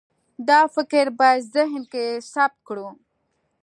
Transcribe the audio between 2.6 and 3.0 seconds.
کړو.